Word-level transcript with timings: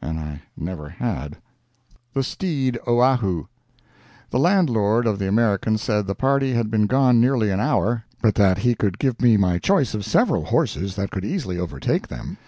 And 0.00 0.20
I 0.20 0.42
never 0.56 0.88
had. 0.88 1.38
THE 2.14 2.22
STEED 2.22 2.78
OAHU 2.86 3.48
The 4.30 4.38
landlord 4.38 5.08
of 5.08 5.18
the 5.18 5.26
American 5.26 5.76
said 5.76 6.06
the 6.06 6.14
party 6.14 6.52
had 6.52 6.70
been 6.70 6.86
gone 6.86 7.20
nearly 7.20 7.50
an 7.50 7.58
hour, 7.58 8.04
but 8.20 8.36
that 8.36 8.58
he 8.58 8.76
could 8.76 9.00
give 9.00 9.20
me 9.20 9.36
my 9.36 9.58
choice 9.58 9.92
of 9.92 10.04
several 10.04 10.44
horses 10.44 10.94
that 10.94 11.10
could 11.10 11.24
easily 11.24 11.58
overtake 11.58 12.06
them. 12.06 12.36